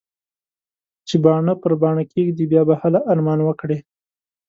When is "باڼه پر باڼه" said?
1.23-2.03